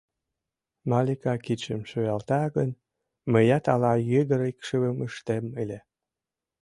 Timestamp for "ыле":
5.61-5.79